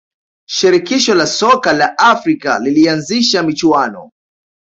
[0.55, 4.11] shirikisho la soka la afrika lilianzisha michuano